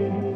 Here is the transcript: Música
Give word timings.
Música 0.00 0.29